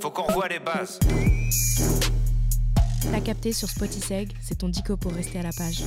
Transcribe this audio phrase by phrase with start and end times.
[0.00, 0.98] faut qu'on revoie les bases.
[3.10, 5.82] T'as capté sur Spotiseg, c'est ton dico pour rester à la page.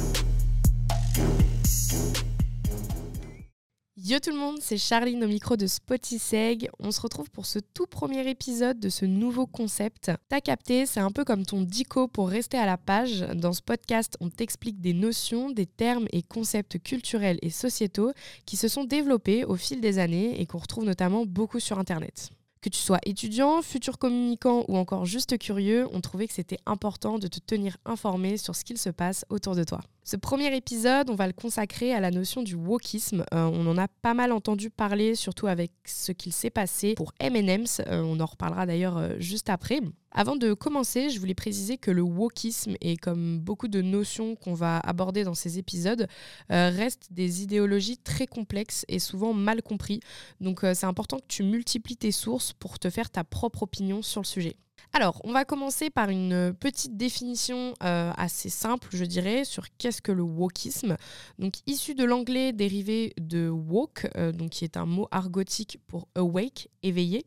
[4.04, 6.70] Yo tout le monde, c'est Charline au micro de Spotiseg.
[6.80, 10.12] On se retrouve pour ce tout premier épisode de ce nouveau concept.
[10.28, 13.22] T'as capté, c'est un peu comme ton dico pour rester à la page.
[13.36, 18.12] Dans ce podcast, on t'explique des notions, des termes et concepts culturels et sociétaux
[18.46, 22.32] qui se sont développés au fil des années et qu'on retrouve notamment beaucoup sur Internet.
[22.62, 27.18] Que tu sois étudiant, futur communicant ou encore juste curieux, on trouvait que c'était important
[27.18, 29.82] de te tenir informé sur ce qu'il se passe autour de toi.
[30.04, 33.24] Ce premier épisode, on va le consacrer à la notion du wokisme.
[33.34, 37.14] Euh, on en a pas mal entendu parler, surtout avec ce qu'il s'est passé pour
[37.20, 37.82] M&M's.
[37.88, 39.80] Euh, on en reparlera d'ailleurs euh, juste après.
[40.12, 44.54] Avant de commencer, je voulais préciser que le wokisme, et comme beaucoup de notions qu'on
[44.54, 46.08] va aborder dans ces épisodes,
[46.50, 50.02] restent des idéologies très complexes et souvent mal compris.
[50.40, 54.22] Donc c'est important que tu multiplies tes sources pour te faire ta propre opinion sur
[54.22, 54.58] le sujet.
[54.94, 60.02] Alors, on va commencer par une petite définition euh, assez simple, je dirais, sur qu'est-ce
[60.02, 60.98] que le wokisme.
[61.40, 66.08] Donc, issu de l'anglais dérivé de woke, euh, donc qui est un mot argotique pour
[66.16, 67.26] awake, éveillé.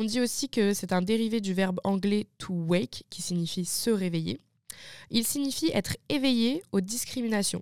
[0.00, 3.90] On dit aussi que c'est un dérivé du verbe anglais to wake, qui signifie se
[3.90, 4.40] réveiller.
[5.10, 7.60] Il signifie être éveillé aux discriminations.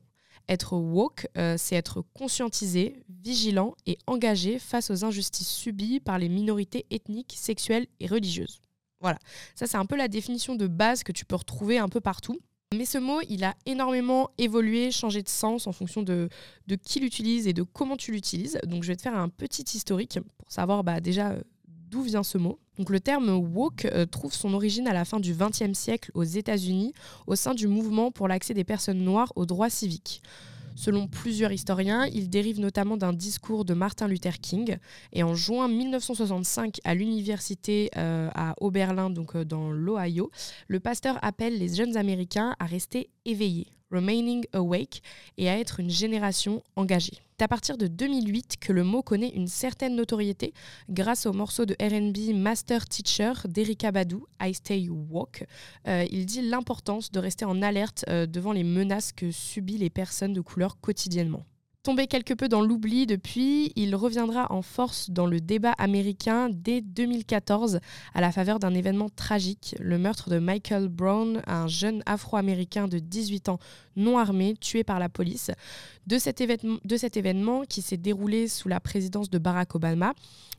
[0.49, 6.29] Être woke, euh, c'est être conscientisé, vigilant et engagé face aux injustices subies par les
[6.29, 8.61] minorités ethniques, sexuelles et religieuses.
[9.01, 9.19] Voilà,
[9.57, 12.39] ça c'est un peu la définition de base que tu peux retrouver un peu partout.
[12.73, 16.29] Mais ce mot, il a énormément évolué, changé de sens en fonction de,
[16.69, 18.61] de qui l'utilise et de comment tu l'utilises.
[18.63, 21.43] Donc je vais te faire un petit historique pour savoir bah, déjà euh,
[21.91, 22.59] d'où vient ce mot.
[22.89, 26.93] Le terme woke euh, trouve son origine à la fin du XXe siècle aux États-Unis
[27.27, 30.23] au sein du mouvement pour l'accès des personnes noires aux droits civiques.
[30.79, 34.77] Selon plusieurs historiens, il dérive notamment d'un discours de Martin Luther King.
[35.13, 40.31] Et en juin 1965, à l'université euh, à Oberlin, donc euh, dans l'Ohio,
[40.69, 45.03] le pasteur appelle les jeunes Américains à rester éveillés, remaining awake,
[45.37, 47.19] et à être une génération engagée.
[47.39, 50.53] C'est à partir de 2008 que le mot connaît une certaine notoriété
[50.91, 55.47] grâce au morceau de RB Master Teacher d'Erika Badu, I Stay Walk.
[55.87, 59.91] Euh, il dit l'importance de rester en alerte euh, devant les menaces que subissent les
[59.91, 61.45] personnes de couleur quotidiennement.
[61.89, 66.83] Tombé quelque peu dans l'oubli depuis, il reviendra en force dans le débat américain dès
[66.83, 67.81] 2014
[68.13, 72.99] à la faveur d'un événement tragique, le meurtre de Michael Brown, un jeune afro-américain de
[72.99, 73.59] 18 ans
[73.97, 75.51] non armé tué par la police.
[76.07, 80.13] De cet, événement, qui s'est déroulé sous la présidence de Barack Obama,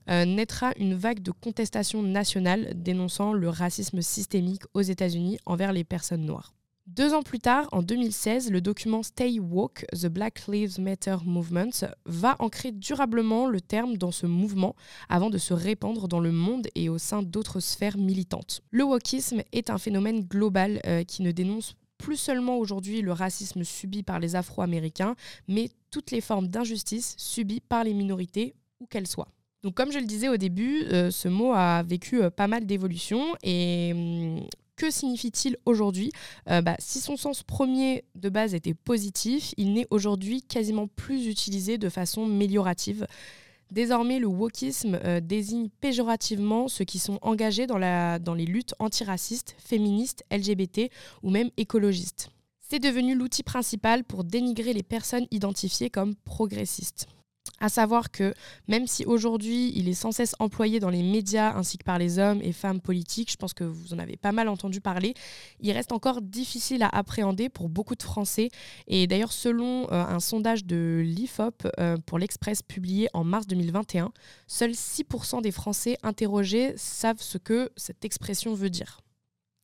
[0.10, 5.84] euh, naîtra une vague de contestation nationale dénonçant le racisme systémique aux États-Unis envers les
[5.84, 6.56] personnes noires.
[6.96, 11.70] Deux ans plus tard, en 2016, le document Stay Woke, The Black Lives Matter Movement,
[12.08, 14.76] va ancrer durablement le terme dans ce mouvement
[15.08, 18.62] avant de se répandre dans le monde et au sein d'autres sphères militantes.
[18.72, 23.64] Le wokisme est un phénomène global euh, qui ne dénonce plus seulement aujourd'hui le racisme
[23.64, 25.16] subi par les Afro-Américains,
[25.48, 29.30] mais toutes les formes d'injustice subies par les minorités, où qu'elles soient.
[29.62, 32.66] Donc comme je le disais au début, euh, ce mot a vécu euh, pas mal
[32.66, 34.48] d'évolutions et hum,
[34.80, 36.12] que signifie-t-il aujourd'hui?
[36.50, 41.28] Euh, bah, Si son sens premier de base était positif, il n'est aujourd'hui quasiment plus
[41.28, 43.06] utilisé de façon méliorative.
[43.72, 50.24] Désormais, le wokisme euh, désigne péjorativement ceux qui sont engagés dans, les luttes antiracistes, féministes,
[50.32, 50.90] LGBT
[51.24, 52.30] ou même écologistes.
[52.62, 57.08] C'est devenu l'outil principal pour dénigrer les personnes identifiées comme progressistes.
[57.60, 58.34] À savoir que
[58.68, 62.18] même si aujourd'hui il est sans cesse employé dans les médias ainsi que par les
[62.20, 65.14] hommes et femmes politiques, je pense que vous en avez pas mal entendu parler,
[65.60, 68.50] il reste encore difficile à appréhender pour beaucoup de Français.
[68.88, 74.12] Et d'ailleurs, selon euh, un sondage de l'IFOP euh, pour l'Express publié en mars 2021,
[74.48, 79.02] seuls 6% des Français interrogés savent ce que cette expression veut dire.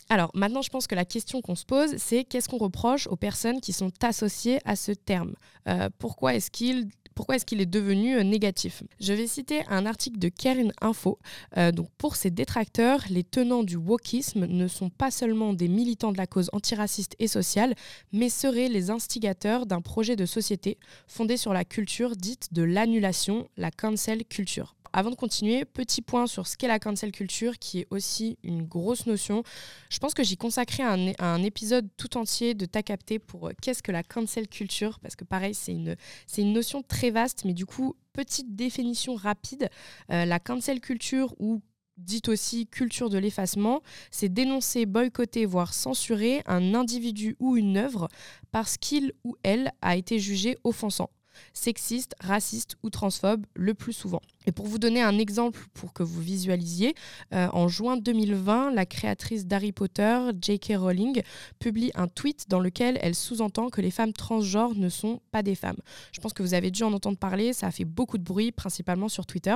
[0.10, 3.16] Alors maintenant, je pense que la question qu'on se pose, c'est qu'est-ce qu'on reproche aux
[3.16, 5.34] personnes qui sont associées à ce terme?
[5.68, 9.86] Euh, Pourquoi est-ce qu'ils pourquoi est-ce qu'il est devenu euh, négatif Je vais citer un
[9.86, 11.18] article de Karen Info.
[11.58, 16.12] Euh, donc pour ces détracteurs, les tenants du wokisme ne sont pas seulement des militants
[16.12, 17.74] de la cause antiraciste et sociale,
[18.12, 23.48] mais seraient les instigateurs d'un projet de société fondé sur la culture dite de l'annulation,
[23.58, 24.76] la cancel culture.
[24.98, 28.64] Avant de continuer, petit point sur ce qu'est la cancel culture, qui est aussi une
[28.64, 29.44] grosse notion.
[29.90, 30.84] Je pense que j'y consacrerai
[31.20, 35.18] un, épisode tout entier de Ta capté pour euh, qu'est-ce que la cancel culture, parce
[35.18, 35.98] que pareil, c'est une,
[36.38, 39.68] une notion très vaste, mais du coup, petite définition rapide.
[40.12, 41.62] Euh, la cancel culture ou
[41.98, 43.82] dite aussi culture de l'effacement,
[44.12, 48.08] c'est dénoncer, boycotter, voire censurer un individu ou une œuvre
[48.54, 51.10] parce qu'il ou elle a été jugé offensant
[51.54, 54.22] sexiste, raciste ou transphobe le plus souvent.
[54.46, 56.96] Et pour vous donner un exemple pour que vous visualisiez,
[57.34, 60.74] euh, en juin 2020, la créatrice d'Harry Potter, J.K.
[60.78, 61.22] Rowling,
[61.60, 65.56] publie un tweet dans lequel elle sous-entend que les femmes transgenres ne sont pas des
[65.56, 65.78] femmes.
[66.12, 68.52] Je pense que vous avez dû en entendre parler, ça a fait beaucoup de bruit,
[68.52, 69.56] principalement sur Twitter.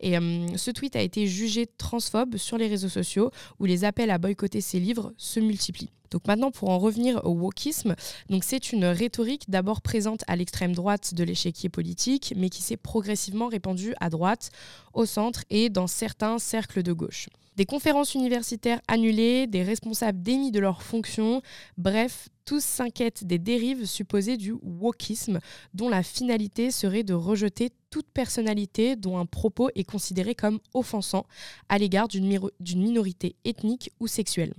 [0.00, 4.10] Et euh, ce tweet a été jugé transphobe sur les réseaux sociaux, où les appels
[4.10, 5.90] à boycotter ses livres se multiplient.
[6.12, 7.96] Donc maintenant, pour en revenir au wokisme,
[8.42, 13.48] c'est une rhétorique d'abord présente à l'extrême droite de l'échiquier politique, mais qui s'est progressivement
[13.48, 14.21] répandue à droite,
[14.94, 17.28] au centre et dans certains cercles de gauche.
[17.56, 21.42] Des conférences universitaires annulées, des responsables démis de leurs fonctions,
[21.76, 25.38] bref, tous s'inquiètent des dérives supposées du wokisme,
[25.74, 31.26] dont la finalité serait de rejeter toute personnalité dont un propos est considéré comme offensant
[31.68, 32.38] à l'égard d'une
[32.74, 34.54] minorité ethnique ou sexuelle.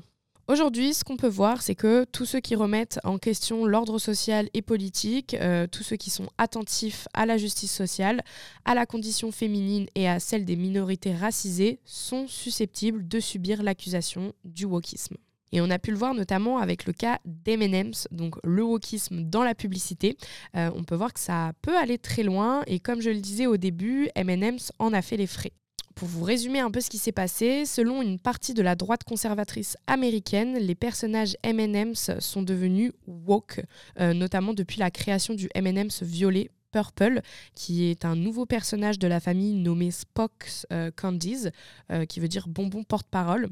[0.50, 4.50] Aujourd'hui, ce qu'on peut voir, c'est que tous ceux qui remettent en question l'ordre social
[4.54, 8.22] et politique, euh, tous ceux qui sont attentifs à la justice sociale,
[8.66, 14.34] à la condition féminine et à celle des minorités racisées, sont susceptibles de subir l'accusation
[14.44, 15.16] du wokisme.
[15.54, 19.44] Et on a pu le voir notamment avec le cas d'M&M's, donc le wokisme dans
[19.44, 20.18] la publicité.
[20.58, 23.48] Euh, on peut voir que ça peut aller très loin et comme je le disais
[23.48, 25.54] au début, M&M's en a fait les frais.
[25.96, 29.04] Pour vous résumer un peu ce qui s'est passé, selon une partie de la droite
[29.04, 33.62] conservatrice américaine, les personnages M&M's sont devenus woke,
[34.00, 37.22] euh, notamment depuis la création du M&M's violet Purple,
[37.54, 41.50] qui est un nouveau personnage de la famille nommé Spock's euh, Candies,
[41.92, 43.50] euh, qui veut dire bonbon porte-parole.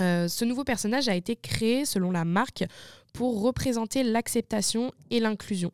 [0.00, 2.64] ce nouveau personnage a été créé, selon la marque,
[3.12, 5.72] pour représenter l'acceptation et l'inclusion.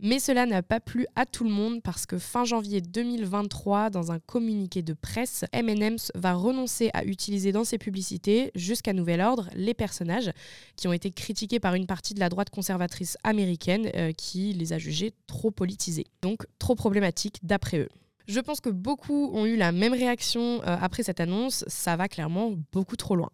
[0.00, 4.10] Mais cela n'a pas plu à tout le monde parce que fin janvier 2023, dans
[4.10, 9.48] un communiqué de presse, M&M's va renoncer à utiliser dans ses publicités, jusqu'à nouvel ordre,
[9.54, 10.32] les personnages
[10.76, 14.72] qui ont été critiqués par une partie de la droite conservatrice américaine euh, qui les
[14.72, 17.88] a jugés trop politisés, donc trop problématiques d'après eux.
[18.26, 22.08] Je pense que beaucoup ont eu la même réaction euh, après cette annonce, ça va
[22.08, 23.30] clairement beaucoup trop loin.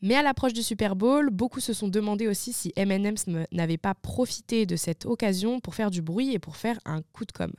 [0.00, 3.94] Mais à l'approche du Super Bowl, beaucoup se sont demandé aussi si M&M's n'avait pas
[3.94, 7.52] profité de cette occasion pour faire du bruit et pour faire un coup de com.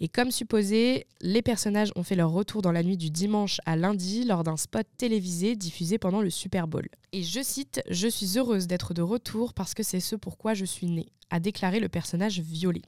[0.00, 3.76] Et comme supposé, les personnages ont fait leur retour dans la nuit du dimanche à
[3.76, 6.88] lundi lors d'un spot télévisé diffusé pendant le Super Bowl.
[7.12, 10.64] Et je cite Je suis heureuse d'être de retour parce que c'est ce pourquoi je
[10.64, 12.82] suis née, a déclaré le personnage violet.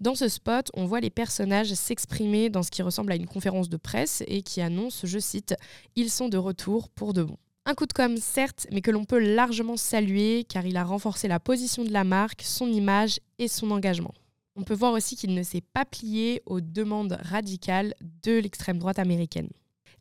[0.00, 3.68] Dans ce spot, on voit les personnages s'exprimer dans ce qui ressemble à une conférence
[3.68, 5.54] de presse et qui annonce, je cite,
[5.96, 7.36] Ils sont de retour pour de bon.
[7.64, 11.28] Un coup de com, certes, mais que l'on peut largement saluer car il a renforcé
[11.28, 14.14] la position de la marque, son image et son engagement.
[14.56, 17.94] On peut voir aussi qu'il ne s'est pas plié aux demandes radicales
[18.24, 19.48] de l'extrême droite américaine.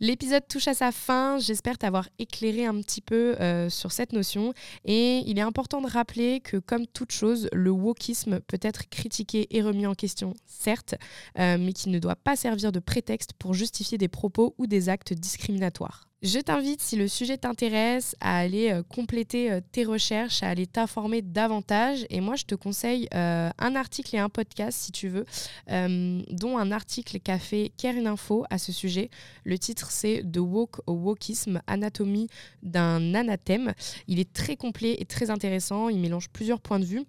[0.04, 1.38] L'épisode touche à sa fin.
[1.38, 4.52] J'espère t'avoir éclairé un petit peu euh, sur cette notion.
[4.84, 9.46] Et il est important de rappeler que, comme toute chose, le wokisme peut être critiqué
[9.56, 10.96] et remis en question, certes,
[11.38, 14.90] euh, mais qui ne doit pas servir de prétexte pour justifier des propos ou des
[14.90, 16.11] actes discriminatoires.
[16.24, 20.68] Je t'invite, si le sujet t'intéresse, à aller euh, compléter euh, tes recherches, à aller
[20.68, 22.06] t'informer davantage.
[22.12, 25.26] Et moi, je te conseille euh, un article et un podcast, si tu veux,
[25.68, 29.10] dont un article qu'a fait Karen Info à ce sujet.
[29.46, 32.28] Le titre, c'est The Walk au Wokisme, anatomie
[32.62, 33.74] d'un anathème.
[34.08, 35.90] Il est très complet et très intéressant.
[35.90, 37.04] Il mélange plusieurs points de vue.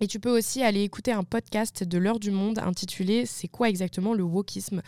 [0.00, 3.68] Et tu peux aussi aller écouter un podcast de l'heure du monde intitulé C'est quoi
[3.68, 4.80] exactement le wokisme?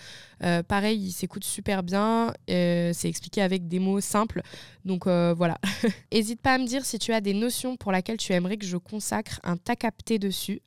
[0.43, 4.43] Euh, Pareil, il s'écoute super bien, euh, c'est expliqué avec des mots simples.
[4.85, 5.59] Donc euh, voilà.
[6.13, 8.67] N'hésite pas à me dire si tu as des notions pour lesquelles tu aimerais que
[8.67, 10.63] je consacre un tas capté dessus.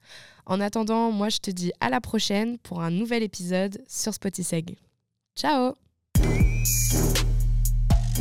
[0.45, 4.75] En attendant, moi je te dis à la prochaine pour un nouvel épisode sur Spotiseg.
[5.38, 5.73] Ciao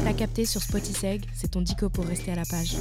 [0.05, 2.77] T'as capté sur Spotiseg, c'est ton dico pour rester à la page.